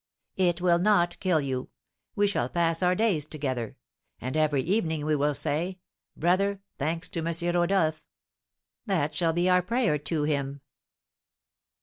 "It 0.37 0.61
will 0.61 0.79
not 0.79 1.19
kill 1.19 1.39
you. 1.41 1.69
We 2.15 2.25
shall 2.25 2.49
pass 2.49 2.81
our 2.81 2.95
days 2.95 3.23
together; 3.23 3.77
and 4.19 4.35
every 4.35 4.63
evening 4.63 5.05
we 5.05 5.15
will 5.15 5.35
say, 5.35 5.77
'brother, 6.17 6.59
thanks 6.79 7.07
to 7.09 7.19
M. 7.19 7.27
Rodolph,' 7.53 8.01
that 8.87 9.13
shall 9.13 9.31
be 9.33 9.47
our 9.47 9.61
prayer 9.61 9.99
to, 9.99 10.23
him." 10.23 10.61